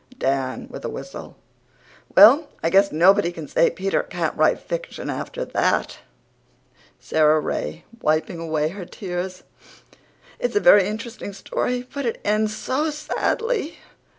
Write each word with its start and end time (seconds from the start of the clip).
(DAN, 0.17 0.67
WITH 0.71 0.83
A 0.83 0.89
WHISTLE: 0.89 1.37
"Well, 2.17 2.49
I 2.63 2.71
guess 2.71 2.91
nobody 2.91 3.31
can 3.31 3.47
say 3.47 3.69
Peter 3.69 4.01
can't 4.01 4.35
write 4.35 4.57
fiction 4.59 5.11
after 5.11 5.45
THAT." 5.45 5.99
SARA 6.99 7.39
RAY, 7.39 7.85
WIPING 8.01 8.39
AWAY 8.39 8.69
HER 8.69 8.85
TEARS: 8.85 9.43
"It's 10.39 10.55
a 10.55 10.59
very 10.59 10.87
interesting 10.87 11.33
story, 11.33 11.87
but 11.93 12.07
it 12.07 12.19
ends 12.25 12.55
SO 12.57 12.89
sadly." 12.89 13.77